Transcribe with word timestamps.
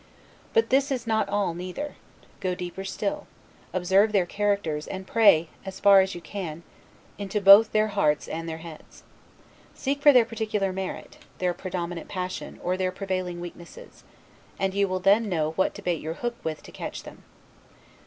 But 0.53 0.71
this 0.71 0.89
is 0.91 1.05
not 1.05 1.29
all 1.29 1.53
neither; 1.53 1.93
go 2.39 2.55
deeper 2.55 2.83
still; 2.83 3.27
observe 3.71 4.13
their 4.13 4.25
characters, 4.25 4.87
and 4.87 5.05
pray, 5.05 5.49
as 5.63 5.79
far 5.79 6.01
as 6.01 6.15
you 6.15 6.21
can, 6.21 6.63
into 7.19 7.39
both 7.39 7.71
their 7.71 7.89
hearts 7.89 8.27
and 8.27 8.49
their 8.49 8.57
heads. 8.65 9.03
Seek 9.75 10.01
for 10.01 10.11
their 10.11 10.25
particular 10.25 10.73
merit, 10.73 11.19
their 11.37 11.53
predominant 11.53 12.07
passion, 12.07 12.59
or 12.63 12.77
their 12.77 12.91
prevailing 12.91 13.39
weakness; 13.39 14.03
and 14.57 14.73
you 14.73 14.87
will 14.87 14.99
then 14.99 15.29
know 15.29 15.51
what 15.51 15.75
to 15.75 15.83
bait 15.83 16.01
your 16.01 16.15
hook 16.15 16.33
with 16.43 16.63
to 16.63 16.71
catch 16.71 17.03
them. 17.03 17.21